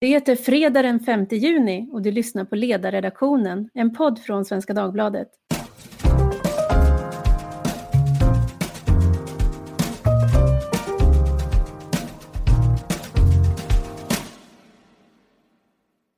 [0.00, 4.74] Det heter fredag den 5 juni och du lyssnar på Ledarredaktionen, en podd från Svenska
[4.74, 5.28] Dagbladet.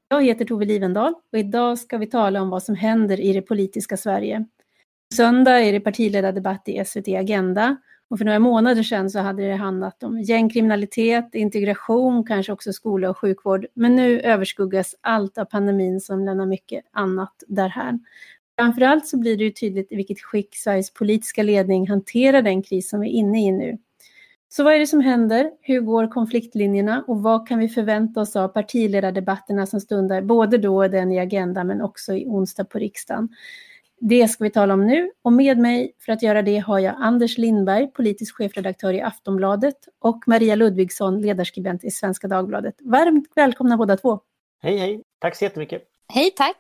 [0.09, 3.43] Jag heter Tove Livendal och idag ska vi tala om vad som händer i det
[3.43, 4.45] politiska Sverige.
[5.11, 7.77] På söndag är det partiledardebatt i SVT Agenda
[8.11, 13.11] och för några månader sedan så hade det handlat om gängkriminalitet, integration, kanske också skola
[13.11, 13.67] och sjukvård.
[13.75, 18.05] Men nu överskuggas allt av pandemin som lämnar mycket annat därhän.
[18.59, 22.89] Framförallt så blir det ju tydligt i vilket skick Sveriges politiska ledning hanterar den kris
[22.89, 23.79] som vi är inne i nu.
[24.49, 25.51] Så vad är det som händer?
[25.61, 30.77] Hur går konfliktlinjerna och vad kan vi förvänta oss av partiledardebatterna som stundar både då
[30.77, 33.29] och den i Agenda men också i onsdag på riksdagen?
[34.03, 36.95] Det ska vi tala om nu och med mig för att göra det har jag
[36.99, 42.75] Anders Lindberg, politisk chefredaktör i Aftonbladet och Maria Ludvigsson, ledarskribent i Svenska Dagbladet.
[42.81, 44.21] Varmt välkomna båda två.
[44.63, 45.03] Hej, hej.
[45.19, 45.83] Tack så jättemycket.
[46.09, 46.57] Hej, tack.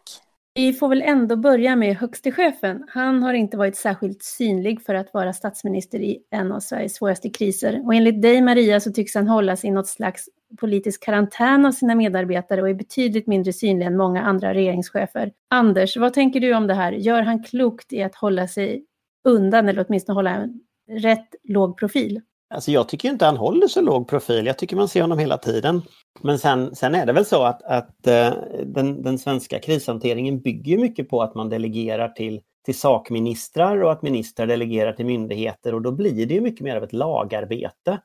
[0.54, 2.84] Vi får väl ändå börja med högste chefen.
[2.88, 7.30] Han har inte varit särskilt synlig för att vara statsminister i en av Sveriges svåraste
[7.30, 7.82] kriser.
[7.86, 11.94] Och enligt dig Maria så tycks han hållas i något slags politisk karantän av sina
[11.94, 15.32] medarbetare och är betydligt mindre synlig än många andra regeringschefer.
[15.48, 16.92] Anders, vad tänker du om det här?
[16.92, 18.84] Gör han klokt i att hålla sig
[19.24, 22.20] undan eller åtminstone hålla en rätt låg profil?
[22.54, 24.46] Alltså jag tycker inte han håller så låg profil.
[24.46, 25.82] Jag tycker man ser honom hela tiden.
[26.20, 28.32] Men sen, sen är det väl så att, att eh,
[28.64, 34.02] den, den svenska krishanteringen bygger mycket på att man delegerar till, till sakministrar och att
[34.02, 37.98] ministrar delegerar till myndigheter och då blir det mycket mer av ett lagarbete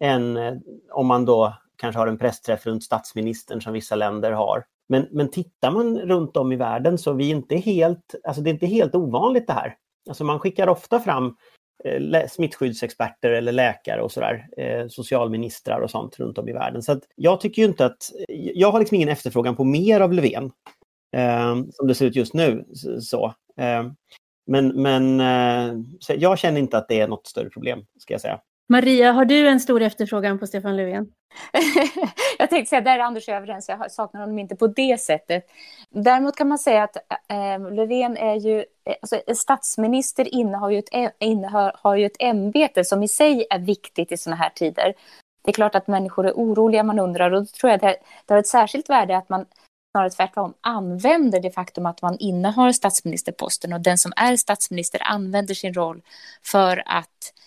[0.00, 0.54] än eh,
[0.92, 4.64] om man då kanske har en pressträff runt statsministern som vissa länder har.
[4.88, 8.50] Men, men tittar man runt om i världen så är vi inte helt, alltså det
[8.50, 9.74] är inte helt ovanligt det här.
[10.08, 11.36] Alltså man skickar ofta fram
[11.84, 16.82] eh, smittskyddsexperter eller läkare och sådär, eh, socialministrar och sånt runt om i världen.
[16.82, 20.52] Så jag tycker ju inte att, jag har liksom ingen efterfrågan på mer av Löfven,
[21.16, 22.64] eh, som det ser ut just nu.
[23.00, 23.34] Så.
[23.56, 23.84] Eh,
[24.46, 25.74] men men eh,
[26.08, 28.40] jag känner inte att det är något större problem, ska jag säga.
[28.68, 31.06] Maria, har du en stor efterfrågan på Stefan Löfven?
[32.38, 35.46] jag tänkte säga, där är Anders överens, jag saknar honom inte på det sättet.
[35.90, 36.96] Däremot kan man säga att
[37.28, 42.84] eh, Löfven är ju, eh, alltså, statsminister innehar ju, ett, innehar, har ju ett ämbete
[42.84, 44.94] som i sig är viktigt i sådana här tider.
[45.44, 47.96] Det är klart att människor är oroliga, man undrar, och då tror jag det,
[48.26, 49.46] det har ett särskilt värde att man
[49.92, 55.54] snarare tvärtom använder det faktum att man innehar statsministerposten och den som är statsminister använder
[55.54, 56.02] sin roll
[56.42, 57.41] för att eh,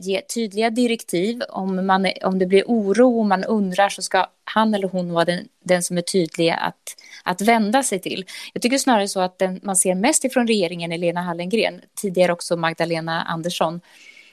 [0.00, 1.42] ge tydliga direktiv.
[1.48, 5.24] Om, man, om det blir oro och man undrar så ska han eller hon vara
[5.24, 8.24] den, den som är tydlig att, att vända sig till.
[8.52, 12.32] Jag tycker snarare så att den man ser mest ifrån regeringen är Lena Hallengren, tidigare
[12.32, 13.80] också Magdalena Andersson.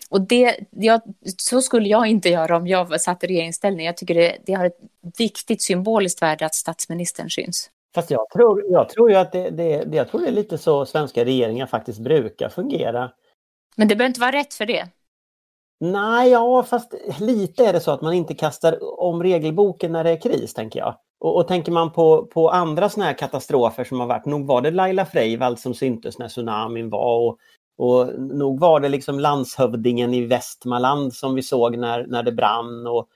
[0.09, 1.01] Och det, jag,
[1.37, 3.85] så skulle jag inte göra om jag satt i regeringsställning.
[3.85, 4.79] Jag tycker det, det har ett
[5.17, 7.69] viktigt symboliskt värde att statsministern syns.
[7.95, 10.85] Fast jag tror, jag tror ju att det, det, jag tror det är lite så
[10.85, 13.11] svenska regeringar faktiskt brukar fungera.
[13.75, 14.87] Men det behöver inte vara rätt för det.
[15.83, 20.09] Nej, ja, fast lite är det så att man inte kastar om regelboken när det
[20.09, 20.95] är kris, tänker jag.
[21.19, 24.61] Och, och tänker man på, på andra sådana här katastrofer som har varit, nog var
[24.61, 27.37] det Laila Freivalds som syntes när tsunamin var och,
[27.77, 32.87] och nog var det liksom landshövdingen i Västmanland som vi såg när, när det brann.
[32.87, 33.07] Och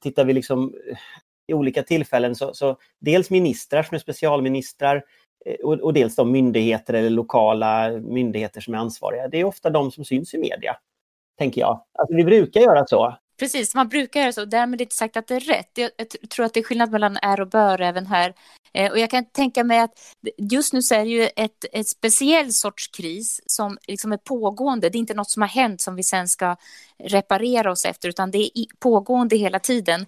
[0.00, 0.98] tittar vi liksom eh,
[1.46, 5.04] i olika tillfällen så, så dels ministrar som är specialministrar
[5.46, 9.28] eh, och, och dels de myndigheter eller lokala myndigheter som är ansvariga.
[9.28, 10.76] Det är ofta de som syns i media
[11.38, 11.82] tänker jag.
[11.98, 13.16] Alltså, vi brukar göra så.
[13.38, 14.44] Precis, man brukar göra så.
[14.44, 15.70] Därmed inte sagt att det är rätt.
[15.74, 18.34] Jag, jag tror att det är skillnad mellan är och bör även här.
[18.74, 21.88] Eh, och jag kan tänka mig att just nu så är det ju ett, ett
[21.88, 24.88] speciell sorts kris som liksom är pågående.
[24.88, 26.56] Det är inte något som har hänt som vi sen ska
[27.04, 30.06] reparera oss efter, utan det är pågående hela tiden.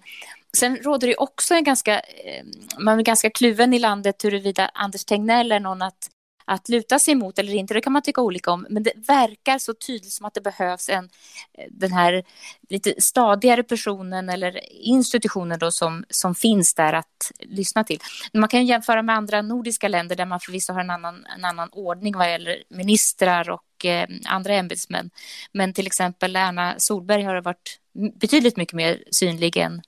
[0.57, 2.43] Sen råder det också en ganska, eh,
[2.79, 6.09] man är ganska kluven i landet huruvida Anders Tegnell är någon att
[6.45, 9.57] att luta sig mot eller inte, det kan man tycka olika om, men det verkar
[9.57, 11.09] så tydligt som att det behövs en,
[11.57, 12.23] eh, den här
[12.69, 17.99] lite stadigare personen eller institutionen då som, som finns där att lyssna till.
[18.33, 21.69] Man kan jämföra med andra nordiska länder där man förvisso har en annan, en annan
[21.71, 25.09] ordning vad gäller ministrar och eh, andra ämbetsmän.
[25.51, 27.79] Men till exempel Erna Solberg har varit
[28.19, 29.81] betydligt mycket mer synlig än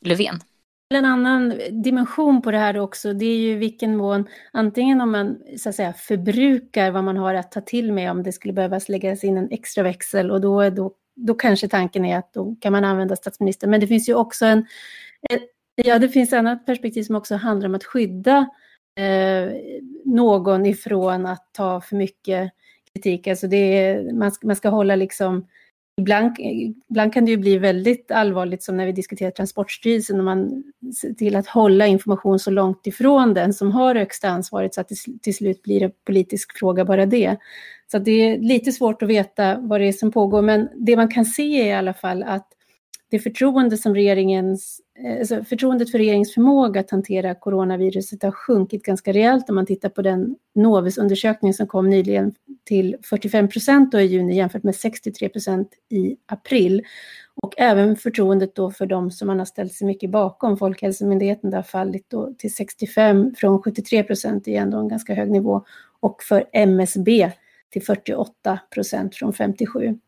[0.00, 0.42] Löfven.
[0.94, 5.38] En annan dimension på det här också, det är ju vilken mån, antingen om man
[5.58, 8.88] så att säga förbrukar vad man har att ta till med, om det skulle behövas
[8.88, 12.72] läggas in en extra växel och då, då, då kanske tanken är att då kan
[12.72, 13.70] man använda statsministern.
[13.70, 14.66] Men det finns ju också en,
[15.74, 18.50] ja det finns ett annat perspektiv som också handlar om att skydda
[18.98, 19.52] eh,
[20.04, 22.52] någon ifrån att ta för mycket
[22.94, 23.26] kritik.
[23.26, 25.46] Alltså det är, man, ska, man ska hålla liksom
[25.96, 26.36] ibland,
[26.90, 30.64] ibland kan det ju bli väldigt allvarligt som när vi diskuterar Transportstyrelsen och man
[31.00, 34.88] ser till att hålla information så långt ifrån den som har högsta ansvaret så att
[34.88, 37.36] det till slut blir en politisk fråga bara det.
[37.90, 41.08] Så det är lite svårt att veta vad det är som pågår men det man
[41.08, 42.48] kan se är i alla fall att
[43.14, 48.82] det förtroende som regeringens, eh, alltså förtroendet för regeringens förmåga att hantera coronaviruset har sjunkit
[48.82, 52.34] ganska rejält om man tittar på den Novus-undersökning som kom nyligen
[52.64, 56.82] till 45 procent i juni jämfört med 63 procent i april.
[57.42, 61.56] Och även förtroendet då för de som man har ställt sig mycket bakom, Folkhälsomyndigheten, det
[61.56, 65.64] har fallit då till 65 från 73 procent, det är ändå en ganska hög nivå,
[66.00, 67.30] och för MSB
[67.70, 69.98] till 48 procent från 57.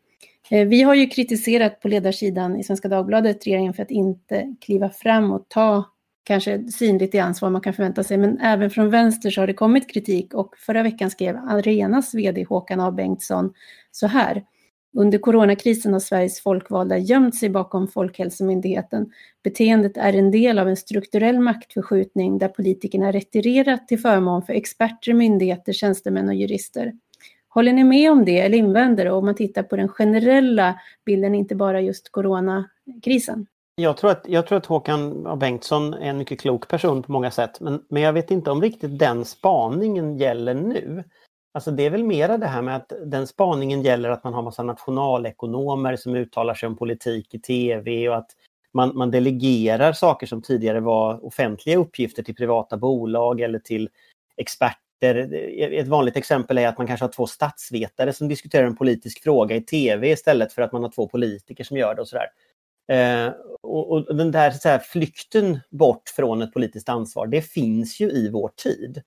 [0.49, 4.89] Eh, vi har ju kritiserat på ledarsidan i Svenska Dagbladet regeringen för att inte kliva
[4.89, 5.83] fram och ta
[6.23, 9.53] kanske synligt i ansvar man kan förvänta sig, men även från vänster så har det
[9.53, 13.53] kommit kritik och förra veckan skrev Arenas vd Håkan A Bengtsson
[13.91, 14.43] så här.
[14.97, 19.11] Under coronakrisen har Sveriges folkvalda gömt sig bakom Folkhälsomyndigheten.
[19.43, 25.13] Beteendet är en del av en strukturell maktförskjutning där politikerna retirerat till förmån för experter,
[25.13, 26.93] myndigheter, tjänstemän och jurister.
[27.57, 31.55] Håller ni med om det eller invänder om man tittar på den generella bilden, inte
[31.55, 33.47] bara just coronakrisen?
[33.75, 37.31] Jag tror, att, jag tror att Håkan Bengtsson är en mycket klok person på många
[37.31, 41.03] sätt, men, men jag vet inte om riktigt den spaningen gäller nu.
[41.53, 44.41] Alltså det är väl mera det här med att den spaningen gäller att man har
[44.41, 48.29] massa nationalekonomer som uttalar sig om politik i tv och att
[48.73, 53.89] man, man delegerar saker som tidigare var offentliga uppgifter till privata bolag eller till
[54.35, 55.33] experter där
[55.73, 59.55] ett vanligt exempel är att man kanske har två statsvetare som diskuterar en politisk fråga
[59.55, 62.27] i tv istället för att man har två politiker som gör det och sådär.
[62.91, 67.99] Eh, och, och, den där så här, flykten bort från ett politiskt ansvar, det finns
[67.99, 69.01] ju i vår tid.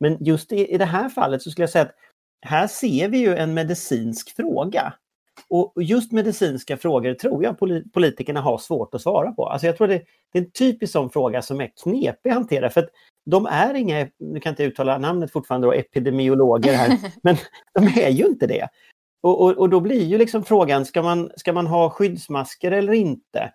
[0.00, 1.94] Men just i, i det här fallet så skulle jag säga att
[2.40, 4.94] här ser vi ju en medicinsk fråga.
[5.48, 7.58] Och just medicinska frågor tror jag
[7.92, 9.46] politikerna har svårt att svara på.
[9.46, 10.02] Alltså jag tror det,
[10.32, 12.70] det är en typisk sån fråga som är knepig att hantera.
[12.70, 12.90] För att
[13.30, 17.36] de är inga, nu kan inte uttala namnet fortfarande, då, epidemiologer här, men
[17.74, 18.68] de är ju inte det.
[19.20, 22.92] Och, och, och, då blir ju liksom frågan, ska man, ska man ha skyddsmasker eller
[22.92, 23.52] inte?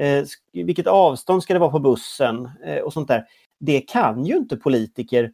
[0.00, 2.50] Eh, vilket avstånd ska det vara på bussen?
[2.64, 3.24] Eh, och sånt där.
[3.60, 5.32] Det kan ju inte politiker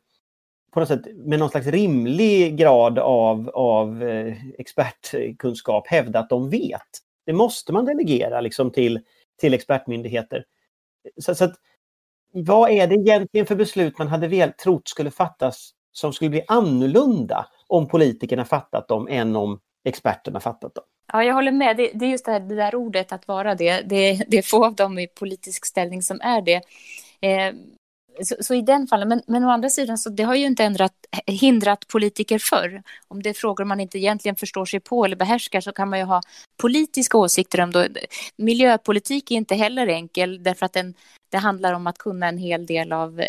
[0.72, 6.50] på något sätt med någon slags rimlig grad av, av eh, expertkunskap hävda att de
[6.50, 6.88] vet.
[7.26, 9.00] Det måste man delegera liksom till,
[9.40, 10.44] till expertmyndigheter.
[11.16, 11.54] Så, så att,
[12.32, 16.42] vad är det egentligen för beslut man hade väl trott skulle fattas som skulle bli
[16.48, 20.84] annorlunda om politikerna fattat dem än om experterna fattat dem?
[21.12, 21.76] Ja, jag håller med.
[21.76, 23.80] Det, det är just det, här, det där ordet att vara det.
[23.80, 24.24] det.
[24.28, 26.62] Det är få av dem i politisk ställning som är det.
[27.20, 27.54] Eh,
[28.22, 30.64] så, så, i den fallen, men, men å andra sidan så det har ju inte
[30.64, 30.92] ändrat,
[31.26, 32.82] hindrat politiker förr.
[33.08, 35.98] Om det är frågor man inte egentligen förstår sig på eller behärskar så kan man
[35.98, 36.20] ju ha
[36.56, 37.88] politiska åsikter om det.
[38.36, 40.94] Miljöpolitik är inte heller enkel därför att den,
[41.30, 43.26] det handlar om att kunna en hel del av eh,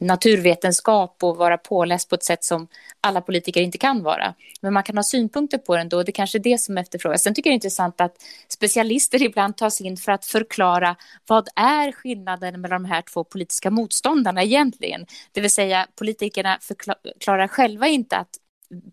[0.00, 2.68] naturvetenskap och vara påläst på ett sätt som
[3.00, 4.34] alla politiker inte kan vara.
[4.60, 6.78] Men man kan ha synpunkter på den då, och det är kanske är det som
[6.78, 7.22] efterfrågas.
[7.22, 8.16] Sen tycker jag det är intressant att
[8.48, 10.96] specialister ibland tas in för att förklara
[11.26, 15.06] vad är skillnaden mellan de här två politiska motståndarna egentligen?
[15.32, 18.28] Det vill säga politikerna förklarar själva inte att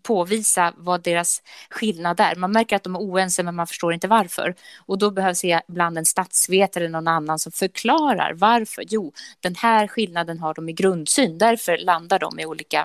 [0.02, 2.36] påvisa vad deras skillnad är.
[2.36, 4.54] Man märker att de är oense men man förstår inte varför.
[4.86, 8.84] Och då behövs ibland en statsvetare eller någon annan som förklarar varför.
[8.88, 12.84] Jo, den här skillnaden har de i grundsyn, därför landar de i olika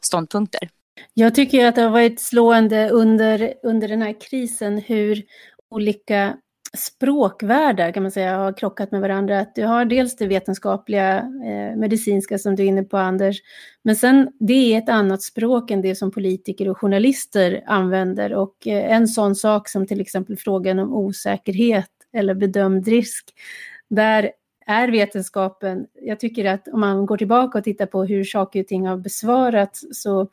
[0.00, 0.68] ståndpunkter.
[1.14, 5.22] Jag tycker att det har varit slående under, under den här krisen hur
[5.70, 6.36] olika
[6.74, 9.40] språkvärldar kan man säga har krockat med varandra.
[9.40, 13.42] Att du har dels det vetenskapliga, eh, medicinska som du är inne på Anders,
[13.82, 18.66] men sen det är ett annat språk än det som politiker och journalister använder och
[18.66, 23.24] eh, en sån sak som till exempel frågan om osäkerhet eller bedömd risk.
[23.90, 24.30] Där
[24.66, 28.66] är vetenskapen, jag tycker att om man går tillbaka och tittar på hur saker och
[28.66, 30.28] ting har besvarats så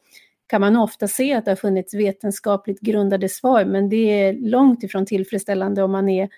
[0.51, 4.83] kan man ofta se att det har funnits vetenskapligt grundade svar, men det är långt
[4.83, 6.29] ifrån tillfredsställande om man, är,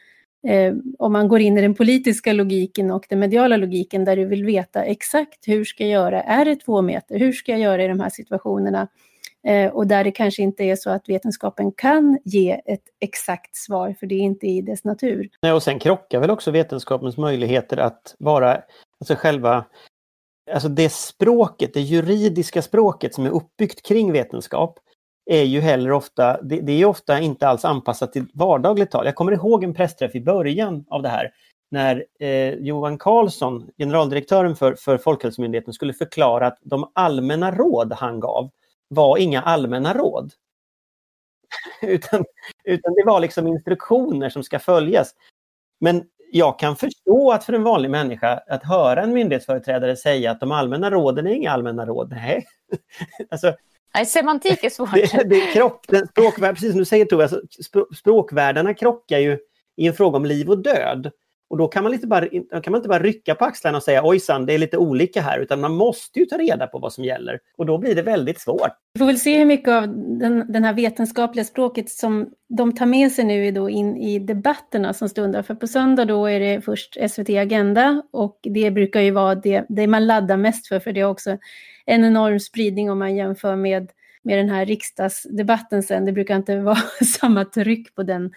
[0.47, 4.25] eh, om man går in i den politiska logiken och den mediala logiken där du
[4.25, 7.83] vill veta exakt hur ska jag göra, är det två meter, hur ska jag göra
[7.83, 8.87] i de här situationerna?
[9.47, 13.95] Eh, och där det kanske inte är så att vetenskapen kan ge ett exakt svar,
[13.99, 15.29] för det är inte i dess natur.
[15.41, 18.61] Nej, och sen krockar väl också vetenskapens möjligheter att vara,
[18.99, 19.65] alltså själva
[20.51, 24.79] alltså det språket, det juridiska språket som är uppbyggt kring vetenskap
[25.25, 29.05] är ju heller ofta, det, det är ofta inte alls anpassat till vardagligt tal.
[29.05, 31.31] Jag kommer ihåg en pressträff i början av det här
[31.71, 38.19] när eh, Johan Carlsson, generaldirektören för, för Folkhälsomyndigheten, skulle förklara att de allmänna råd han
[38.19, 38.49] gav
[38.87, 40.31] var inga allmänna råd.
[41.81, 42.25] utan,
[42.63, 45.15] utan det var liksom instruktioner som ska följas.
[45.79, 46.03] Men
[46.35, 50.51] jag kan förstå att för en vanlig människa att höra en myndighetsföreträdare säga att de
[50.51, 52.09] allmänna råden är inga allmänna råd.
[52.09, 52.45] Nej.
[53.31, 53.55] alltså,
[53.95, 54.93] Nej, semantik är svårt.
[54.93, 57.41] Det, det krock, den språkvärld, precis som du säger Tove, alltså,
[57.95, 59.39] språkvärldarna krockar ju
[59.77, 61.11] i en fråga om liv och död.
[61.53, 62.27] Och då kan man, lite bara,
[62.61, 65.39] kan man inte bara rycka på axlarna och säga ojsan, det är lite olika här,
[65.39, 67.39] utan man måste ju ta reda på vad som gäller.
[67.57, 68.71] Och då blir det väldigt svårt.
[68.93, 69.87] Vi får väl se hur mycket av
[70.19, 74.93] den, den här vetenskapliga språket som de tar med sig nu då in i debatterna
[74.93, 75.43] som stundar.
[75.43, 79.65] För på söndag då är det först SVT Agenda och det brukar ju vara det,
[79.69, 81.37] det man laddar mest för, för det är också
[81.85, 83.91] en enorm spridning om man jämför med
[84.23, 86.05] med den här riksdagsdebatten sen.
[86.05, 86.77] Det brukar inte vara
[87.19, 88.31] samma tryck på den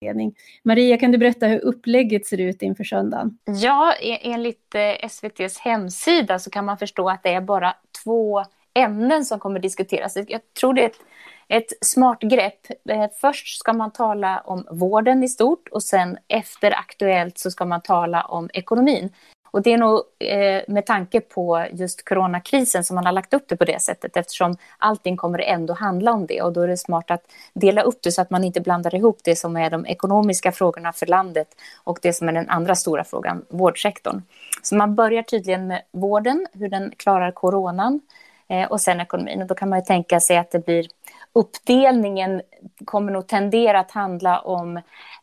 [0.00, 0.34] ledning.
[0.62, 3.38] Maria, kan du berätta hur upplägget ser ut inför söndagen?
[3.44, 7.74] Ja, e-, enligt eh, SVTs hemsida så kan man förstå att det är bara
[8.04, 10.16] två ämnen som kommer diskuteras.
[10.28, 11.00] Jag tror det är ett,
[11.48, 12.70] ett smart grepp.
[12.90, 17.64] Eh, först ska man tala om vården i stort och sen efter Aktuellt så ska
[17.64, 19.10] man tala om ekonomin.
[19.50, 23.44] Och det är nog eh, med tanke på just coronakrisen som man har lagt upp
[23.48, 26.76] det på det sättet eftersom allting kommer ändå handla om det och då är det
[26.76, 29.86] smart att dela upp det så att man inte blandar ihop det som är de
[29.86, 31.48] ekonomiska frågorna för landet
[31.84, 34.22] och det som är den andra stora frågan, vårdsektorn.
[34.62, 38.00] Så man börjar tydligen med vården, hur den klarar coronan
[38.48, 39.42] eh, och sen ekonomin.
[39.42, 40.86] Och då kan man ju tänka sig att det blir
[41.32, 42.42] uppdelningen
[42.84, 44.76] kommer nog tendera att handla om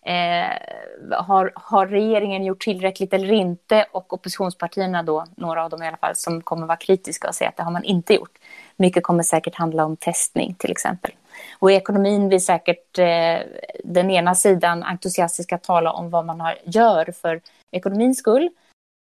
[0.06, 0.52] eh,
[1.12, 5.98] har, har regeringen gjort tillräckligt eller inte och oppositionspartierna då, några av dem i alla
[5.98, 8.38] fall, som kommer vara kritiska och säga att det har man inte gjort.
[8.78, 11.12] Mycket kommer säkert handla om testning till exempel.
[11.60, 13.40] Och i ekonomin blir säkert eh,
[13.84, 18.50] den ena sidan entusiastiska tala om vad man har, gör för ekonomins skull.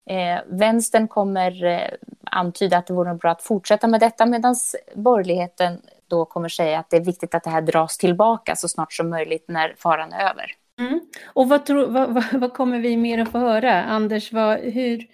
[0.09, 1.89] Eh, vänstern kommer eh,
[2.23, 4.55] antyda att det vore bra att fortsätta med detta medan
[4.95, 5.81] borgerligheten
[6.13, 9.09] då kommer säga att det är viktigt att det här dras tillbaka så snart som
[9.09, 10.51] möjligt när faran är över.
[10.79, 10.99] Mm.
[11.33, 13.83] Och vad, tro, vad, vad, vad, kommer vi mer att få höra?
[13.83, 15.07] Anders, vad, hur,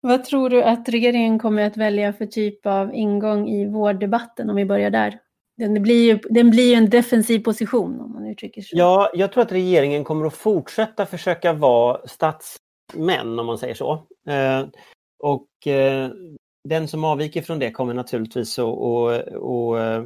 [0.00, 4.56] vad tror du att regeringen kommer att välja för typ av ingång i vårddebatten om
[4.56, 5.18] vi börjar där?
[5.56, 8.78] Den blir ju den blir en defensiv position om man uttrycker sig.
[8.78, 13.92] Ja, jag tror att regeringen kommer att fortsätta försöka vara statsmän om man säger så.
[14.28, 14.64] Eh,
[15.22, 16.10] och eh,
[16.68, 18.66] den som avviker från det kommer naturligtvis att,
[19.78, 20.04] eh,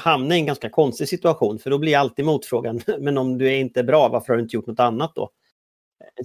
[0.00, 3.58] hamna i en ganska konstig situation för då blir alltid motfrågan, men om du är
[3.58, 5.30] inte bra, varför har du inte gjort något annat då?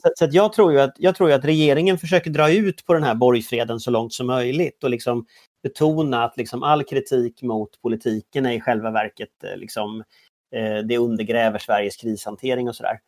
[0.02, 3.04] Så, så jag, tror ju att, jag tror att regeringen försöker dra ut på den
[3.04, 5.26] här borgfreden så långt som möjligt och liksom
[5.64, 10.04] betona att liksom all kritik mot politiken är i själva verket eh, liksom,
[10.56, 13.00] eh, det undergräver Sveriges krishantering och sådär.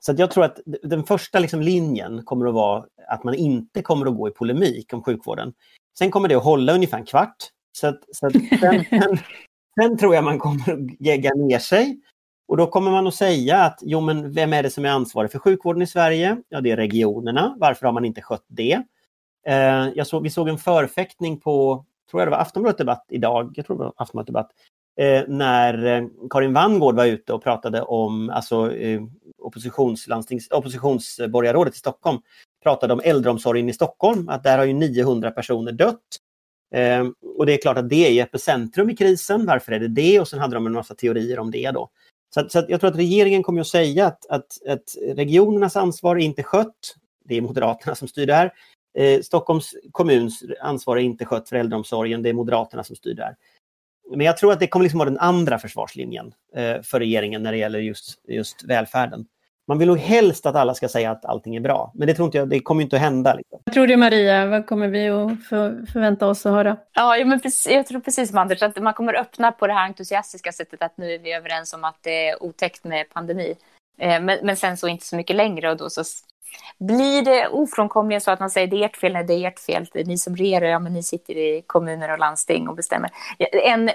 [0.00, 4.06] Så jag tror att den första liksom linjen kommer att vara att man inte kommer
[4.06, 5.52] att gå i polemik om sjukvården.
[5.98, 7.36] Sen kommer det att hålla ungefär en kvart.
[7.72, 9.18] Så, att, så att sen, sen,
[9.80, 12.00] sen, tror jag man kommer att gegga ner sig.
[12.48, 15.32] Och då kommer man att säga att jo men vem är det som är ansvarig
[15.32, 16.36] för sjukvården i Sverige?
[16.48, 17.56] Ja det är regionerna.
[17.58, 18.82] Varför har man inte skött det?
[19.46, 23.52] Eh, jag såg, vi såg en förfäktning på, tror jag det var Aftonbladet Debatt idag,
[23.54, 24.50] jag tror det var Aftonbladet Debatt,
[24.96, 29.02] eh, när eh, Karin Vangård var ute och pratade om alltså, eh,
[30.52, 32.18] oppositionsborgarrådet i Stockholm
[32.62, 35.98] pratade om äldreomsorgen i Stockholm, att där har ju 900 personer dött.
[36.74, 39.46] Eh, och det är klart att det är epicentrum i krisen.
[39.46, 40.20] Varför är det det?
[40.20, 41.90] Och sen hade de en massa teorier om det då.
[42.34, 46.20] Så, så jag tror att regeringen kommer att säga att, att, att regionernas ansvar är
[46.20, 46.96] inte skött.
[47.24, 48.52] Det är Moderaterna som styr det här.
[48.98, 52.22] Eh, Stockholms kommuns ansvar är inte skött för äldreomsorgen.
[52.22, 53.36] Det är Moderaterna som styr det här.
[54.10, 57.52] Men jag tror att det kommer liksom vara den andra försvarslinjen eh, för regeringen när
[57.52, 59.26] det gäller just, just välfärden.
[59.68, 62.26] Man vill nog helst att alla ska säga att allting är bra, men det tror
[62.26, 63.34] inte jag, det kommer inte att hända.
[63.34, 63.58] Liksom.
[63.64, 66.76] Vad tror du Maria, vad kommer vi att för, förvänta oss att höra?
[66.92, 69.84] Ja, men precis, jag tror precis som Anders, att man kommer öppna på det här
[69.84, 73.54] entusiastiska sättet att nu är vi överens om att det är otäckt med pandemi.
[73.98, 76.02] Eh, men, men sen så inte så mycket längre och då så
[76.78, 79.58] blir det ofrånkomligen så att man säger det är ert fel, nej det är ert
[79.58, 82.76] fel, det är ni som regerar, ja men ni sitter i kommuner och landsting och
[82.76, 83.10] bestämmer.
[83.38, 83.90] En,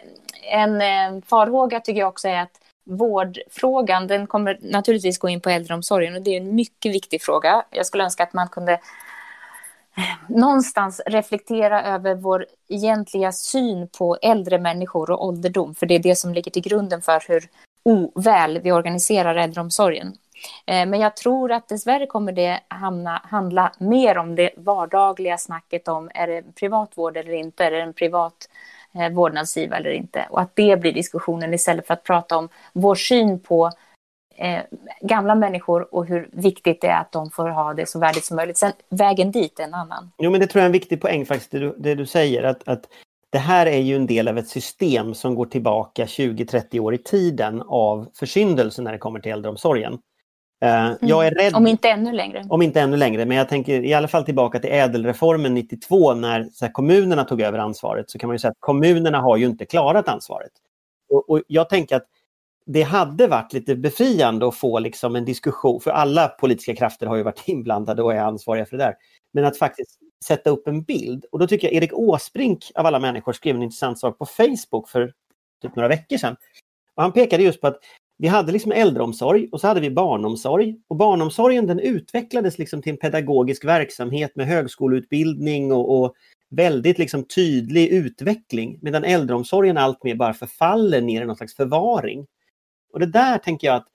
[0.51, 5.49] en eh, farhåga tycker jag också är att vårdfrågan, den kommer naturligtvis gå in på
[5.49, 7.65] äldreomsorgen och det är en mycket viktig fråga.
[7.69, 14.59] Jag skulle önska att man kunde eh, någonstans reflektera över vår egentliga syn på äldre
[14.59, 17.49] människor och ålderdom, för det är det som ligger till grunden för hur
[17.83, 20.17] oväl vi organiserar äldreomsorgen.
[20.65, 25.87] Eh, men jag tror att dessvärre kommer det hamna, handla mer om det vardagliga snacket
[25.87, 28.49] om är det privat vård eller inte, är det en privat
[28.99, 30.27] eh, vårdnadsgivare eller inte.
[30.29, 33.71] Och att det blir diskussionen istället för att prata om vår syn på
[34.35, 34.61] eh,
[35.01, 38.35] gamla människor och hur viktigt det är att de får ha det så värdigt som
[38.35, 38.57] möjligt.
[38.57, 40.11] Sen vägen dit är en annan.
[40.17, 42.43] Jo, men det tror jag är en viktig poäng faktiskt, det du, det du säger.
[42.43, 42.85] Att, att
[43.29, 46.97] det här är ju en del av ett system som går tillbaka 20-30 år i
[46.97, 49.99] tiden av försyndelse när det kommer till äldreomsorgen.
[50.65, 52.43] Uh, jag är rädd, om inte ännu längre.
[52.49, 56.49] Om inte ännu längre, men jag tänker i alla fall tillbaka till ädelreformen 92 när
[56.61, 59.65] här, kommunerna tog över ansvaret så kan man ju säga att kommunerna har ju inte
[59.65, 60.51] klarat ansvaret.
[61.09, 62.05] Och, och jag tänker att
[62.65, 67.15] det hade varit lite befriande att få liksom en diskussion, för alla politiska krafter har
[67.15, 68.95] ju varit inblandade och är ansvariga för det där.
[69.33, 71.25] Men att faktiskt sätta upp en bild.
[71.31, 74.89] Och då tycker jag Erik Åsbrink av alla människor skrev en intressant sak på Facebook
[74.89, 75.13] för
[75.61, 76.35] typ några veckor sedan.
[76.95, 77.79] Och han pekade just på att
[78.17, 80.75] vi hade liksom äldreomsorg och så hade vi barnomsorg.
[80.87, 86.13] Och barnomsorgen den utvecklades liksom till en pedagogisk verksamhet med högskoleutbildning och, och
[86.49, 88.79] väldigt liksom tydlig utveckling.
[88.81, 92.25] Medan äldreomsorgen alltmer bara förfaller ner i någon slags förvaring.
[92.93, 93.87] Och det där tänker jag att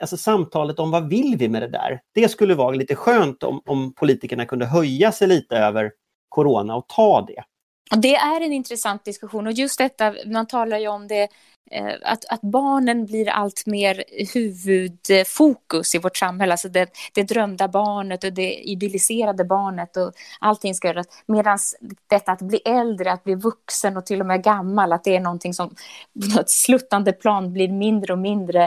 [0.00, 2.00] alltså samtalet om vad vill vi med det där?
[2.14, 5.92] Det skulle vara lite skönt om, om politikerna kunde höja sig lite över
[6.28, 7.42] corona och ta det.
[7.90, 11.28] Det är en intressant diskussion och just detta, man talar ju om det,
[11.70, 16.52] eh, att, att barnen blir allt mer huvudfokus i vårt samhälle.
[16.52, 21.06] Alltså det, det drömda barnet och det idylliserade barnet och allting ska göras.
[21.26, 21.58] Medan
[22.06, 25.20] detta att bli äldre, att bli vuxen och till och med gammal, att det är
[25.20, 28.64] någonting som på något sluttande plan blir mindre och mindre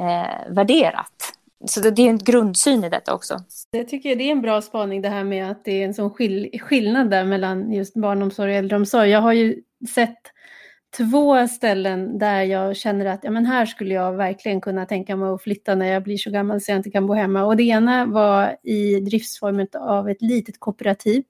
[0.00, 1.34] eh, värderat.
[1.66, 3.38] Så det, det är en grundsyn i detta också.
[3.70, 6.10] Jag tycker det är en bra spaning det här med att det är en sån
[6.10, 9.10] skill skillnad där mellan just barnomsorg och äldreomsorg.
[9.10, 9.62] Jag har ju
[9.94, 10.18] sett
[10.96, 15.28] två ställen där jag känner att ja, men här skulle jag verkligen kunna tänka mig
[15.28, 17.44] att flytta när jag blir så gammal så jag inte kan bo hemma.
[17.44, 21.22] Och det ena var i driftsformen av ett litet kooperativ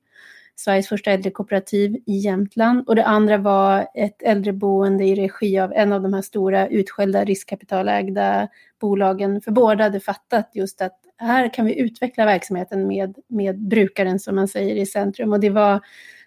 [0.56, 2.88] Sveriges första äldrekooperativ i Jämtland.
[2.88, 7.25] Och det andra var ett äldreboende i regi av en av de här stora utskällda
[7.25, 8.49] riskkapitalägda
[8.80, 9.40] bolagen.
[9.40, 14.37] För båda hade fattat just att här kan vi utveckla verksamheten med, med brukaren som
[14.37, 15.32] man säger i centrum.
[15.32, 15.80] Och det var,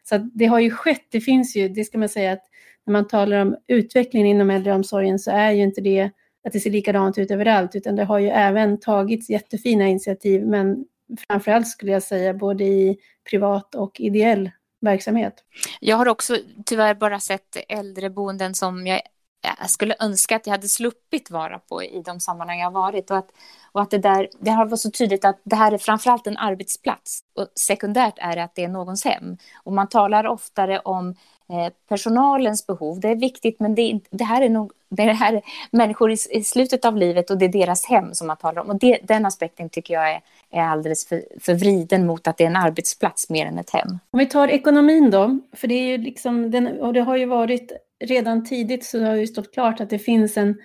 [0.03, 2.43] så det har ju skett, det finns ju, det ska man säga att
[2.86, 6.12] när man talar om utvecklingen inom äldreomsorgen så är ju inte det
[6.48, 10.86] att det ser likadant ut överallt, utan det har ju även tagits jättefina initiativ, men
[11.28, 12.98] framförallt skulle jag säga både i
[13.30, 15.34] privat och ideell verksamhet.
[15.80, 19.02] Jag har också tyvärr bara sett äldreboenden som jag
[19.41, 23.12] jag skulle önska att jag hade sluppit vara på i de sammanhang jag varit.
[23.12, 23.29] Och att,
[23.72, 26.38] och att det, där, det har varit så tydligt att det här är framförallt en
[26.38, 27.20] arbetsplats.
[27.35, 29.38] Och sekundärt är det att det är någons hem.
[29.64, 31.16] Och man talar oftare om
[31.50, 33.00] eh, personalens behov.
[33.00, 36.44] Det är viktigt, men det, det här är nog det här är människor i, i,
[36.44, 38.70] slutet av livet och det är deras hem som man talar om.
[38.70, 42.44] Och det, den aspekten tycker jag är, är alldeles för, för vriden mot att det
[42.44, 44.00] är en arbetsplats mer än ett hem.
[44.12, 47.25] Om vi tar ekonomin då, för det är ju liksom, den, och det har ju
[47.25, 47.72] varit
[48.05, 50.55] redan tidigt så har det stått klart att det finns en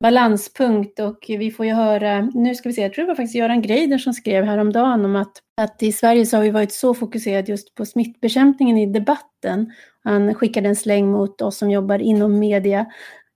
[0.00, 3.34] balanspunkt och vi får ju höra, nu ska vi se, jag tror det var faktiskt
[3.34, 6.94] Göran Greider som skrev häromdagen om att, att i Sverige så har vi varit så
[6.94, 9.72] fokuserade just på smittbekämpningen i debatten.
[10.04, 12.80] Han skickade en släng mot oss som jobbar inom media.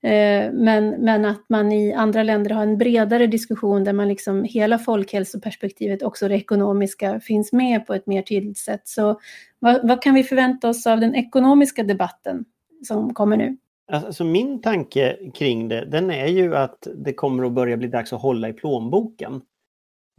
[0.03, 4.45] Eh, men, men att man i andra länder har en bredare diskussion där man liksom
[4.45, 8.83] hela folkhälsoperspektivet, också det ekonomiska, finns med på ett mer tydligt sätt.
[8.85, 9.21] Så
[9.59, 12.45] vad, vad kan vi förvänta oss av den ekonomiska debatten
[12.83, 13.57] som kommer nu?
[13.93, 17.89] Alltså, alltså min tanke kring det, den är ju att det kommer att börja bli
[17.89, 19.35] dags att hålla i plånboken.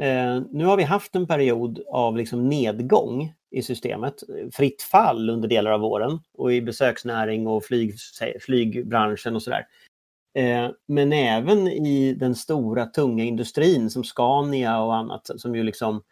[0.01, 5.47] Eh, nu har vi haft en period av liksom nedgång i systemet, fritt fall under
[5.47, 7.95] delar av våren och i besöksnäring och flyg,
[8.41, 9.67] flygbranschen och sådär.
[10.37, 16.03] Eh, men även i den stora tunga industrin som Scania och annat som ju liksom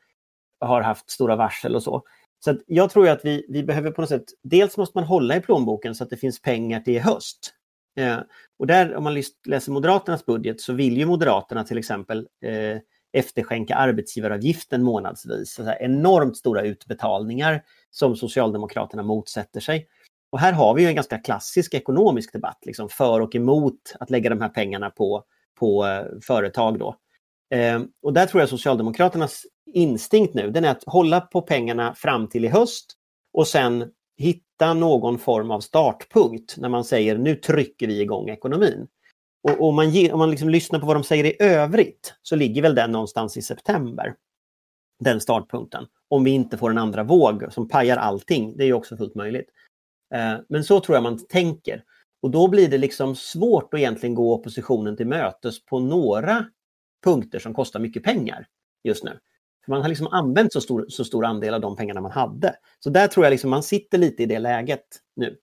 [0.60, 2.04] har haft stora varsel och så.
[2.46, 5.42] Så jag tror att vi, vi behöver på något sätt, dels måste man hålla i
[5.42, 7.54] plånboken så att det finns pengar till i höst.
[7.98, 8.18] Eh,
[8.60, 12.78] och där om man läser Moderaternas budget så vill ju Moderaterna till exempel eh,
[13.14, 15.54] efterskänka arbetsgivaravgiften månadsvis.
[15.54, 19.88] Så enormt stora utbetalningar som Socialdemokraterna motsätter sig.
[20.32, 24.30] Och här har vi en ganska klassisk ekonomisk debatt, liksom för och emot att lägga
[24.30, 25.24] de här pengarna på,
[25.60, 26.80] på eh, företag.
[26.80, 26.96] Då.
[27.56, 32.30] Eh, och där tror jag Socialdemokraternas instinkt nu, den är att hålla på pengarna fram
[32.30, 32.94] till i höst
[33.34, 38.88] och sen hitta någon form av startpunkt när man säger nu trycker vi igång ekonomin.
[39.44, 42.36] Och om man, ge, om man liksom lyssnar på vad de säger i övrigt så
[42.36, 44.16] ligger väl den någonstans i september.
[45.00, 45.86] Den startpunkten.
[46.10, 48.58] Om vi inte får en andra våg som pajar allting.
[48.58, 49.50] Det är också fullt möjligt.
[50.14, 51.84] Eh, men så tror jag man tänker.
[52.22, 56.46] Och då blir det liksom svårt att egentligen gå oppositionen till mötes på några
[57.04, 58.48] punkter som kostar mycket pengar
[58.84, 59.20] just nu.
[59.66, 62.56] För man har liksom använt så stor, så stor andel av de pengarna man hade.
[62.80, 65.38] Så där tror jag liksom man sitter lite i det läget nu.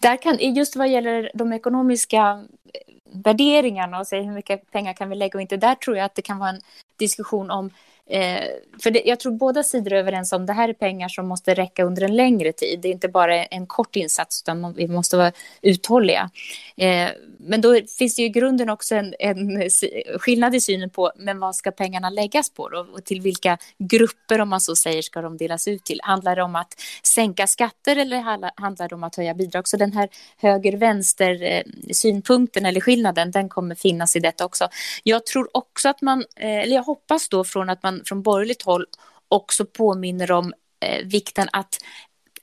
[0.00, 5.08] Där kan, just vad gäller de ekonomiska eh, värderingarna och säga hur mycket pengar kan
[5.08, 6.60] vi lägga och inte, där tror jag att det kan vara en
[6.98, 7.70] diskussion om
[8.12, 8.44] Eh,
[8.82, 11.28] för det, jag tror båda sidor är överens om att det här är pengar som
[11.28, 12.80] måste räcka under en längre tid.
[12.80, 16.30] Det är inte bara en kort insats, utan vi måste vara uthålliga.
[16.76, 19.70] Eh, men då finns det ju i grunden också en, en
[20.18, 22.78] skillnad i synen på men vad ska pengarna läggas på då?
[22.78, 26.00] och till vilka grupper, om man så säger, ska de delas ut till?
[26.02, 28.16] Handlar det om att sänka skatter eller
[28.56, 29.68] handlar det om att höja bidrag?
[29.68, 34.68] Så den här höger-vänster-synpunkten eh, eller skillnaden, den kommer finnas i detta också.
[35.02, 38.62] Jag tror också att man, eh, eller jag hoppas då från att man från borgerligt
[38.62, 38.86] håll
[39.28, 40.52] också påminner om
[40.84, 41.78] eh, vikten att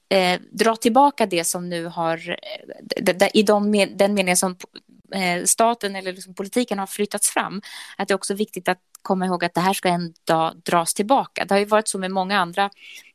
[0.09, 2.37] eh, dra tillbaka det som nu har,
[3.19, 4.55] eh, i de, den meningen som
[5.15, 7.61] eh, staten eller liksom politiken har flyttats fram,
[7.97, 10.93] att det är också viktigt att komma ihåg att det här ska en dag dras
[10.93, 11.45] tillbaka.
[11.45, 12.69] Det har ju varit så med många andra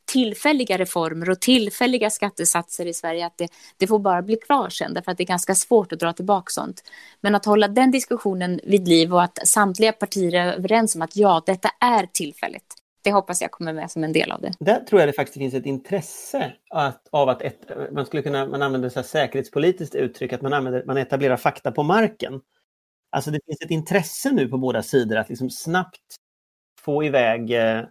[0.05, 4.95] tillfälliga reformer och tillfälliga skattesatser i Sverige att det, det får bara bli kvar sen
[4.95, 6.83] därför att det är ganska svårt att dra tillbaka sånt.
[7.21, 11.17] Men att hålla den diskussionen vid liv och att samtliga partier är överens om att
[11.17, 12.75] ja, detta är tillfälligt.
[13.03, 14.53] Det hoppas jag kommer med som en del av det.
[14.59, 17.61] Där tror jag det faktiskt finns ett intresse att, av att ett,
[17.93, 21.83] man skulle kunna, man använder så säkerhetspolitiskt uttryck, att man, använder, man etablerar fakta på
[21.83, 22.41] marken.
[23.11, 26.17] Alltså det finns ett intresse nu på båda sidor att liksom snabbt
[26.81, 27.85] få iväg eh,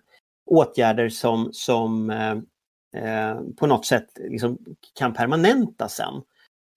[0.46, 2.32] åtgärder som, som eh,
[3.04, 4.58] eh, på något sätt liksom
[5.00, 6.14] kan permanenta sen.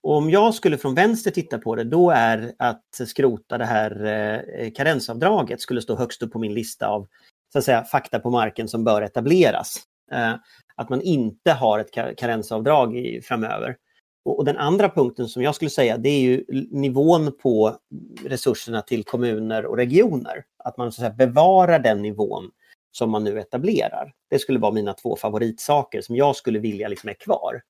[0.02, 4.04] Och om jag skulle från vänster titta på det, då är att skrota det här
[4.04, 7.08] eh, karensavdraget skulle stå högst upp på min lista av
[7.52, 9.82] så att säga, fakta på marken som bör etableras.
[10.12, 10.34] Eh,
[10.76, 13.76] att man inte har ett karensavdrag i, framöver.
[14.24, 17.76] Och, och, den andra punkten som jag skulle säga, det är ju nivån på
[18.24, 20.44] resurserna till kommuner och regioner.
[20.64, 22.50] Att man så att säga, bevarar den nivån
[22.96, 24.12] som man nu etablerar.
[24.30, 27.62] Det skulle vara mina två favoritsaker som jag skulle vilja liksom är kvar.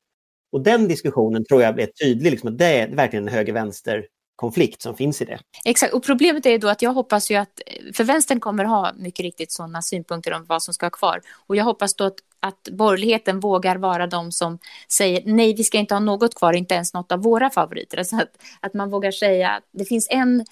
[0.53, 4.83] Och den diskussionen tror jag är tydlig, liksom, att det är verkligen en höger-vänster konflikt
[4.83, 5.39] som finns i det.
[5.65, 7.61] Exakt, och problemet är då att jag hoppas ju att,
[7.95, 11.21] för vänstern kommer ha mycket riktigt sådana synpunkter om vad som ska vara kvar.
[11.47, 14.59] Och jag hoppas då att, att borgerligheten vågar vara de som
[14.89, 18.03] säger nej, vi ska inte ha något kvar, inte ens något av våra favoriter.
[18.05, 20.45] Så att, att man vågar säga att det finns en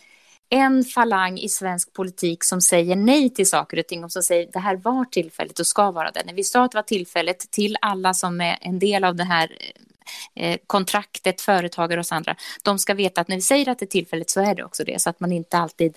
[0.51, 4.49] en falang i svensk politik som säger nej till saker och ting och som säger
[4.53, 6.23] det här var tillfälligt och ska vara det.
[6.27, 9.25] När vi sa att det var tillfälligt till alla som är en del av det
[9.25, 9.53] här
[10.35, 13.79] eh, eh, kontraktet, företagare och så andra, de ska veta att när vi säger att
[13.79, 15.97] det är tillfälligt så är det också det, så att man inte alltid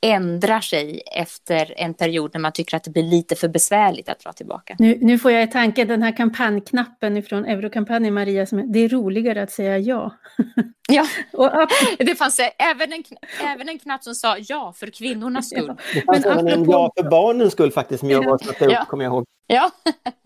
[0.00, 4.20] ändrar sig efter en period när man tycker att det blir lite för besvärligt att
[4.20, 4.76] dra tillbaka.
[4.78, 8.88] Nu, nu får jag i tanke den här kampanjknappen från Eurokampanjen, Maria, som det är
[8.88, 10.12] roligare att säga ja.
[10.88, 11.50] Ja, och,
[11.98, 13.04] det fanns även en,
[13.44, 15.66] även en knapp som sa ja för kvinnornas skull.
[15.66, 15.76] Ja.
[15.94, 18.84] Det fanns även en ja för barnens skull faktiskt, som jag var satte upp, ja.
[18.84, 19.24] kommer jag ihåg.
[19.46, 19.70] Ja.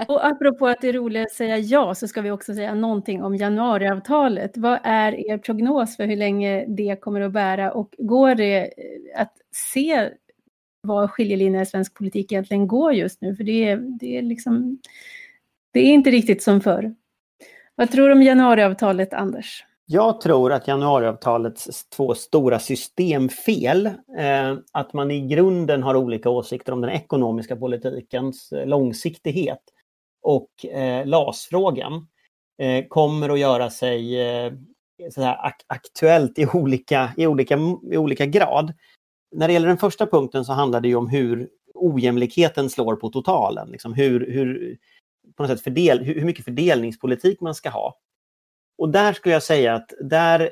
[0.09, 3.23] och apropå att det är roligt att säga ja, så ska vi också säga någonting
[3.23, 4.57] om januariavtalet.
[4.57, 9.21] Vad är er prognos för hur länge det kommer att bära och går det eh,
[9.21, 9.33] att
[9.73, 10.11] se
[10.83, 13.37] var skiljelinjen i svensk politik egentligen går just nu?
[13.37, 14.79] För det är, det är liksom,
[15.73, 16.95] det är inte riktigt som förr.
[17.75, 19.65] Vad tror du om januariavtalet, Anders?
[19.93, 23.87] Jag tror att januariavtalets två stora systemfel,
[24.19, 29.61] eh, att man i grunden har olika åsikter om den ekonomiska politikens eh, långsiktighet
[30.23, 32.07] och eh, LAS-frågan,
[32.59, 34.53] eh, kommer att göra sig eh,
[35.19, 37.59] ak aktuellt i olika, i, olika,
[37.93, 38.73] i olika grad.
[39.37, 43.71] När det gäller den första punkten så handlar det om hur ojämlikheten slår på totalen.
[43.71, 44.77] Liksom hur, hur,
[45.37, 47.97] på något sätt fördel, hur mycket fördelningspolitik man ska ha.
[48.81, 50.51] Och där skulle jag säga att där,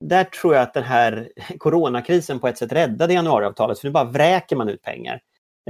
[0.00, 4.04] där tror jag att den här coronakrisen på ett sätt räddade januariavtalet, för nu bara
[4.04, 5.20] vräker man ut pengar.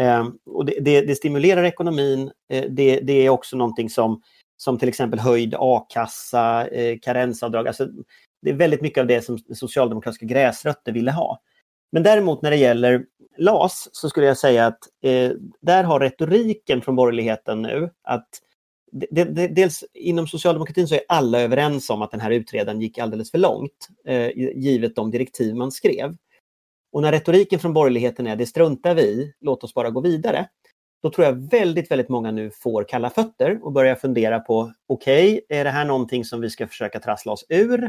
[0.00, 4.22] Eh, och det, det, det, stimulerar ekonomin, eh, det, det, är också någonting som,
[4.56, 7.88] som till exempel höjd a-kassa, eh, karensavdrag, alltså
[8.42, 11.40] det är väldigt mycket av det som socialdemokratiska gräsrötter ville ha.
[11.92, 13.04] Men däremot när det gäller
[13.38, 15.30] LAS så skulle jag säga att eh,
[15.60, 18.28] där har retoriken från borgerligheten nu att
[19.50, 23.38] dels inom socialdemokratin så är alla överens om att den här utredaren gick alldeles för
[23.38, 26.16] långt, eh, givet de direktiv man skrev.
[26.92, 30.48] Och när retoriken från borgerligheten är det struntar vi i, låt oss bara gå vidare.
[31.02, 35.32] Då tror jag väldigt, väldigt många nu får kalla fötter och börjar fundera på, okej,
[35.32, 37.84] okay, är det här någonting som vi ska försöka trassla oss ur?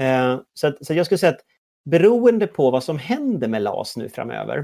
[0.00, 1.44] Eh, så, att, så jag skulle säga att
[1.84, 4.58] beroende på vad som händer med LAS nu framöver,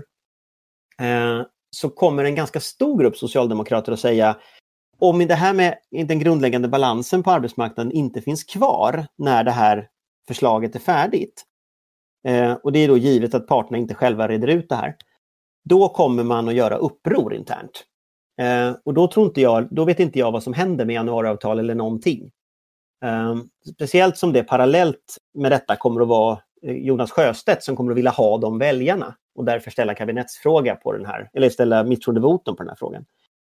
[1.01, 4.37] eh, så kommer en ganska stor grupp socialdemokrater att säga
[5.01, 9.89] om det här med den grundläggande balansen på arbetsmarknaden inte finns kvar när det här
[10.29, 11.45] förslaget är färdigt,
[12.29, 14.97] eh, och det är då givet att parterna inte själva reder ut det här,
[15.65, 17.85] då kommer man att göra uppror internt.
[18.41, 21.59] Eh, och då, tror inte jag, då vet inte jag vad som händer med januariavtal
[21.59, 22.31] eller någonting.
[23.05, 23.37] Eh,
[23.75, 28.11] speciellt som det parallellt med detta kommer att vara Jonas Sjöstedt som kommer att vilja
[28.11, 29.15] ha de väljarna.
[29.35, 33.05] och därför ställa kabinettsfråga på den här, eller ställa misstroendevotum på den här frågan.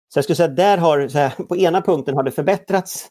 [0.09, 3.09] Så jag skulle säga att där har, så här, på ena punkten har det förbättrats,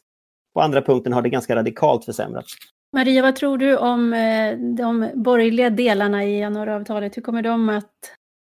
[0.54, 2.54] på andra punkten har det ganska radikalt försämrats.
[2.92, 7.16] Maria, vad tror du om eh, de borgerliga delarna i januariavtalet?
[7.16, 7.92] Hur kommer de att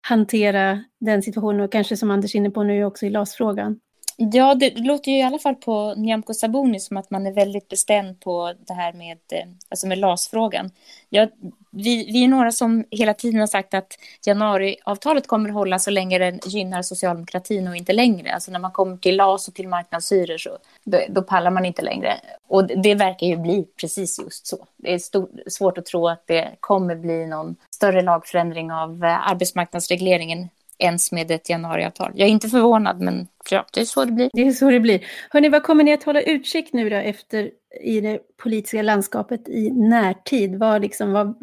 [0.08, 3.80] hantera den situationen och kanske som Anders är inne på nu också i LAS-frågan?
[4.22, 7.68] Ja, det låter ju i alla fall på Nyamko Sabuni som att man är väldigt
[7.68, 10.70] bestämd på det här med, eh, alltså med LAS-frågan.
[11.08, 11.28] Ja,
[11.70, 15.90] vi, vi är några som hela tiden har sagt att januariavtalet kommer att hålla så
[15.90, 18.34] länge den gynnar socialdemokratin och inte längre.
[18.34, 21.82] Alltså när man kommer till LAS och till marknadshyror så då, då pallar man inte
[21.82, 22.20] längre.
[22.48, 24.66] Och det verkar ju bli precis just så.
[24.76, 29.30] Det är stor, svårt att tro att det kommer bli någon större lagförändring av eh,
[29.30, 30.48] arbetsmarknadsregleringen
[30.80, 32.12] ens med ett januariavtal.
[32.14, 34.30] Jag är inte förvånad, men ja, det är så det blir.
[34.32, 35.06] Det är så det blir.
[35.30, 37.50] Hörni, vad kommer ni att hålla utkik nu då efter
[37.82, 40.58] i det politiska landskapet i närtid?
[40.58, 41.34] Vad liksom, vad,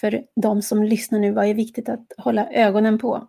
[0.00, 3.28] för de som lyssnar nu, vad är viktigt att hålla ögonen på?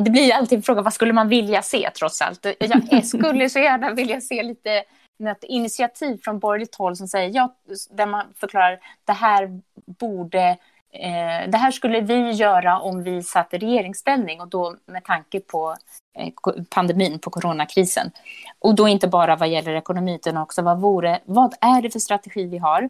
[0.00, 2.46] Det blir alltid en fråga, vad skulle man vilja se trots allt?
[2.90, 4.84] Jag skulle så gärna vilja se lite
[5.30, 7.56] ett initiativ från borgerligt håll som säger, ja,
[7.90, 9.60] där man förklarar det här
[9.98, 10.56] borde
[10.92, 15.40] Eh, det här skulle vi göra om vi satt i regeringsställning och då med tanke
[15.40, 15.76] på
[16.18, 16.32] eh,
[16.70, 18.10] pandemin, på coronakrisen.
[18.58, 21.98] Och då inte bara vad gäller ekonomi utan också vad vore, vad är det för
[21.98, 22.88] strategi vi har?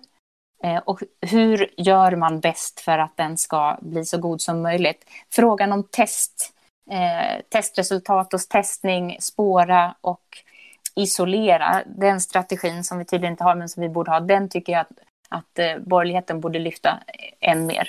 [0.64, 5.04] Eh, och hur gör man bäst för att den ska bli så god som möjligt?
[5.30, 6.54] Frågan om test,
[6.90, 10.38] eh, testresultat och testning, spåra och
[10.94, 14.72] isolera, den strategin som vi tydligen inte har men som vi borde ha, den tycker
[14.72, 14.98] jag att
[15.32, 16.98] att eh, borgerligheten borde lyfta
[17.40, 17.88] än mer.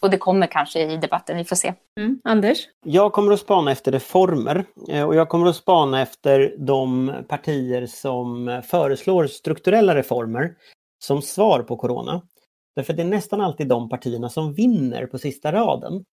[0.00, 1.74] Och det kommer kanske i debatten, vi får se.
[2.00, 2.20] Mm.
[2.24, 2.58] Anders?
[2.84, 7.86] Jag kommer att spana efter reformer eh, och jag kommer att spana efter de partier
[7.86, 10.54] som föreslår strukturella reformer
[11.04, 12.22] som svar på corona.
[12.76, 16.04] Därför det är nästan alltid de partierna som vinner på sista raden.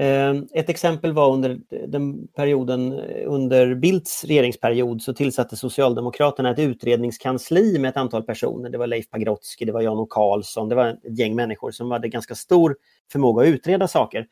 [0.00, 6.58] Eh, ett exempel var under den perioden eh, under Bildts regeringsperiod så tillsatte Socialdemokraterna ett
[6.58, 8.70] utredningskansli med ett antal personer.
[8.70, 11.90] Det var Leif Pagrotsky, det var Jan O Karlsson, det var ett gäng människor som
[11.90, 12.76] hade ganska stor
[13.12, 14.26] förmåga att utreda saker.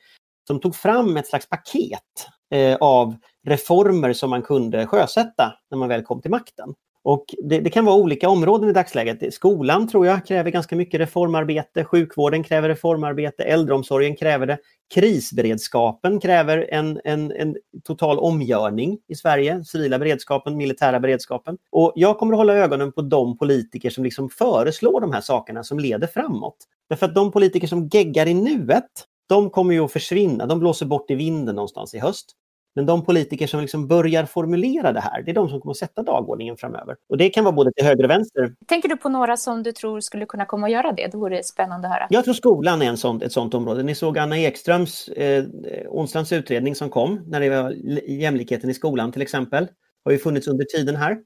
[0.46, 5.88] Som tog fram ett slags paket eh, av reformer som man kunde sjösätta när man
[5.88, 6.74] väl kom till makten.
[7.08, 9.34] Och det, det, kan vara olika områden i dagsläget.
[9.34, 14.58] Skolan tror jag kräver ganska mycket reformarbete, sjukvården kräver reformarbete, äldreomsorgen kräver det.
[14.94, 21.58] Krisberedskapen kräver en, en, en total omgörning i Sverige, civila beredskapen, militära beredskapen.
[21.70, 25.64] Och jag kommer att hålla ögonen på de politiker som liksom föreslår de här sakerna
[25.64, 26.56] som leder framåt.
[26.88, 28.90] Därför att de politiker som geggar i nuet,
[29.28, 32.34] de kommer ju att försvinna, de blåser bort i vinden någonstans i höst.
[32.78, 35.76] Men de politiker som liksom börjar formulera det här, det är de som kommer att
[35.76, 36.96] sätta dagordningen framöver.
[37.08, 38.54] Och det kan vara både till höger och vänster.
[38.66, 41.08] Tänker du på några som du tror skulle kunna komma att göra det?
[41.12, 42.06] Det vore spännande att höra.
[42.10, 43.82] Jag tror skolan är en sån, ett sånt område.
[43.82, 45.44] Ni såg Anna Ekströms, eh,
[45.88, 47.70] onsdagens utredning som kom, när det var
[48.10, 49.68] jämlikheten i skolan till exempel.
[50.04, 51.18] har ju funnits under tiden här.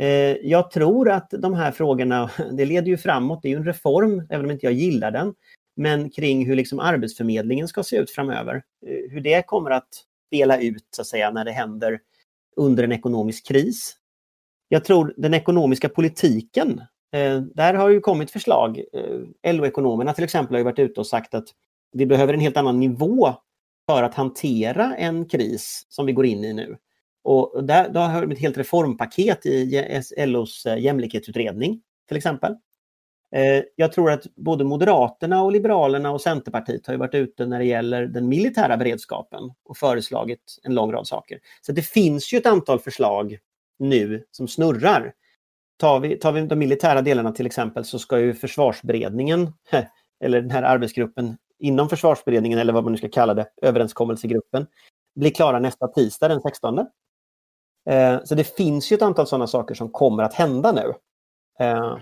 [0.00, 3.64] Eh, jag tror att de här frågorna, det leder ju framåt, det är ju en
[3.64, 5.34] reform, även om inte jag gillar den.
[5.76, 8.54] Men kring hur liksom Arbetsförmedlingen ska se ut framöver.
[8.86, 9.88] Eh, hur det kommer att
[10.26, 12.00] spela ut så att säga när det händer
[12.56, 13.96] under en ekonomisk kris.
[14.68, 16.80] Jag tror den ekonomiska politiken,
[17.12, 18.82] eh, där har ju kommit förslag.
[18.92, 21.48] Eh, LO-ekonomerna till exempel har ju varit ute och sagt att
[21.92, 23.34] vi behöver en helt annan nivå
[23.90, 26.76] för att hantera en kris som vi går in i nu.
[27.24, 32.54] Och där, då har vi ett helt reformpaket i LOs eh, jämlikhetsutredning till exempel.
[33.34, 37.64] Eh, jag tror att både Moderaterna och Liberalerna och Centerpartiet har varit ute när det
[37.64, 41.38] gäller den militära beredskapen och föreslagit en lång rad saker.
[41.60, 43.38] Så det finns ju ett antal förslag
[43.78, 45.12] nu som snurrar.
[45.78, 49.52] Tar vi, tar vi de militära delarna till exempel så ska ju försvarsberedningen,
[50.24, 54.66] eller den här arbetsgruppen inom försvarsberedningen eller vad man nu ska kalla det, överenskommelsegruppen,
[55.14, 56.78] bli klara nästa tisdag den 16.
[57.90, 60.94] Eh, så det finns ju ett antal sådana saker som kommer att hända nu.
[61.64, 61.96] Eh,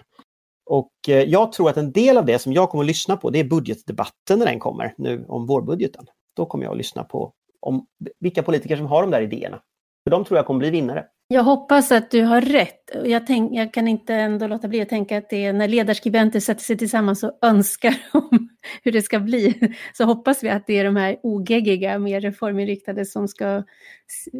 [0.66, 3.30] och eh, jag tror att en del av det som jag kommer att lyssna på
[3.30, 6.06] det är budgetdebatten när den kommer nu om vårbudgeten.
[6.36, 7.86] Då kommer jag att lyssna på om
[8.20, 9.60] vilka politiker som har de där idéerna.
[10.04, 11.04] För de tror jag kommer bli vinnare.
[11.28, 12.90] Jag hoppas att du har rätt.
[13.04, 16.40] Jag, tänk, jag kan inte ändå låta bli att tänka att det är när ledarskribenter
[16.40, 18.48] sätter sig tillsammans och önskar om
[18.82, 23.04] hur det ska bli, så hoppas vi att det är de här ogeggiga, mer reforminriktade
[23.04, 23.62] som ska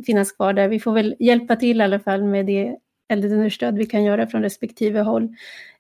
[0.07, 0.69] finnas kvar där.
[0.69, 2.77] Vi får väl hjälpa till i alla fall med det
[3.09, 5.29] eldunderstöd vi kan göra från respektive håll.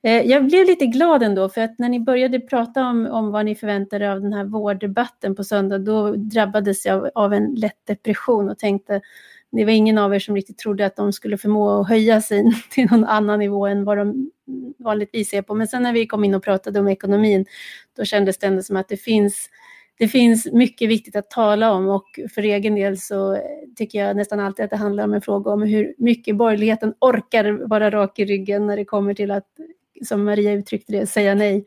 [0.03, 3.45] Eh, jag blev lite glad ändå, för att när ni började prata om, om vad
[3.45, 7.87] ni förväntade av den här vårddebatten på söndag, då drabbades jag av, av en lätt
[7.87, 9.01] depression och tänkte,
[9.53, 12.45] det var ingen av er som riktigt trodde att de skulle förmå att höja sig
[12.71, 14.31] till någon annan nivå än vad de
[14.79, 15.55] vanligtvis är på.
[15.55, 17.47] Men sen när vi kom in och pratade om ekonomin,
[17.97, 19.49] då kändes det ändå som att det finns
[19.99, 23.39] det finns mycket viktigt att tala om och för egen del så
[23.77, 27.69] tycker jag nästan alltid att det handlar om en fråga om hur mycket borgerligheten orkar
[27.69, 29.49] vara rak i ryggen när det kommer till att,
[30.05, 31.65] som Maria uttryckte det, säga nej.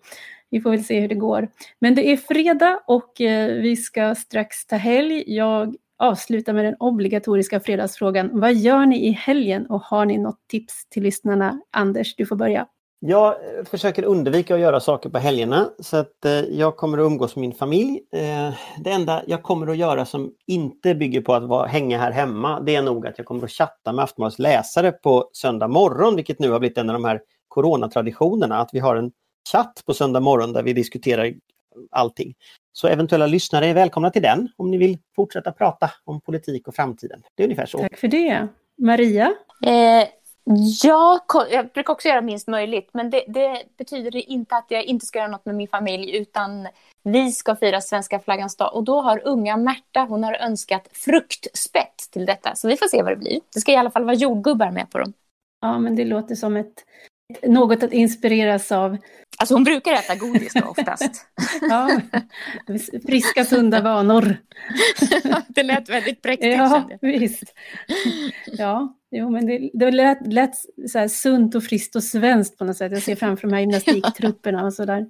[0.50, 1.48] Vi får väl se hur det går.
[1.80, 5.24] Men det är fredag och eh, vi ska strax ta helg.
[5.28, 8.30] Jag avslutar med den obligatoriska fredagsfrågan.
[8.40, 11.62] Vad gör ni i helgen och har ni något tips till lyssnarna?
[11.72, 12.68] Anders, du får börja.
[13.00, 17.06] Jag eh, försöker undvika att göra saker på helgerna så att eh, jag kommer att
[17.06, 18.00] umgås med min familj.
[18.12, 22.12] Eh, det enda jag kommer att göra som inte bygger på att vara, hänga här
[22.12, 26.16] hemma det är nog att jag kommer att chatta med Aftonbladets läsare på söndag morgon
[26.16, 29.12] vilket nu har blivit en av de här coronatraditionerna att vi har en
[29.52, 31.34] chatt på söndag morgon där vi diskuterar
[31.92, 32.34] allting.
[32.72, 36.76] Så eventuella lyssnare är välkomna till den om ni vill fortsätta prata om politik och
[36.76, 37.22] framtiden.
[37.36, 37.78] Det är ungefär så.
[37.78, 38.48] Tack för det.
[38.78, 39.34] Maria?
[39.66, 40.08] Eh,
[40.84, 45.06] Ja, jag brukar också göra minst möjligt, men det, det, betyder inte att jag inte
[45.06, 46.68] ska göra något med min familj, utan
[47.04, 51.98] vi ska fira svenska flaggans dag och då har unga Märta, hon har önskat fruktspett
[52.12, 53.40] till detta, så vi får se vad det blir.
[53.54, 55.14] Det ska i alla fall vara jordgubbar med på dem.
[55.62, 56.86] Ja, men det låter som ett,
[57.44, 58.98] något att inspireras av.
[59.38, 61.26] Alltså hon brukar äta godis då oftast.
[61.62, 62.02] ja,
[63.08, 64.38] friska sunda vanor.
[65.48, 66.58] det lät väldigt präktigt.
[66.58, 67.54] Ja, visst.
[68.46, 70.52] Ja, Jo, men det, det lät, lät
[70.90, 72.92] så sunt och friskt och svenskt på något sätt.
[72.92, 75.00] Jag ser framför mig gymnastiktrupperna och sådär.
[75.00, 75.08] Uh,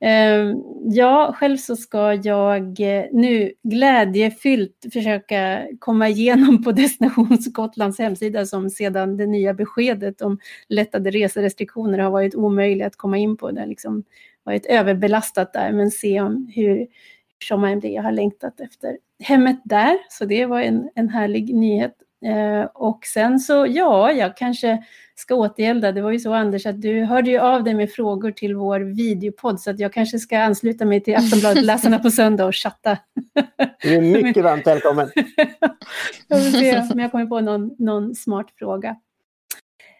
[0.00, 7.98] Ehm, ja, själv så ska jag eh, nu glädjefyllt försöka komma igenom på Destination Skottlands
[7.98, 13.36] hemsida som sedan det nya beskedet om lättade reserestriktioner har varit omöjligt att komma in
[13.36, 13.50] på.
[13.50, 14.04] Det har liksom
[14.42, 16.86] varit överbelastat där, men se om hur
[17.48, 17.94] som blir.
[17.94, 21.94] Jag har längtat efter hemmet där, så det var en, en härlig nyhet.
[22.24, 24.84] Eh, och sen så, ja, jag kanske
[25.14, 25.92] ska återgälda.
[25.92, 28.80] Det var ju så Anders att du hörde ju av dig med frågor till vår
[28.80, 32.98] videopodd så att jag kanske ska ansluta mig till Aftonbladet-läsarna på söndag och chatta.
[33.82, 35.10] Du är mycket varmt välkommen.
[36.28, 38.96] jag får se om jag kommer på någon, någon smart fråga.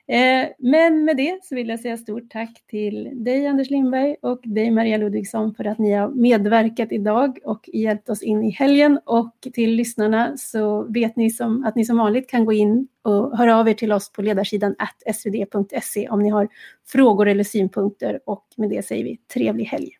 [0.06, 4.40] Eh, men med det så vill jag säga stort tack till dig Anders Lindberg och
[4.44, 8.98] dig Maria Ludvigsson för att ni har medverkat idag och hjälpt oss in i helgen.
[9.04, 13.38] Och till lyssnarna så vet ni som, att ni som vanligt kan gå in och
[13.38, 14.76] höra av er till oss på ledarsidan
[15.14, 16.48] svd.se om ni har
[16.86, 18.20] frågor eller synpunkter.
[18.26, 19.90] Och med det säger vi trevlig helg.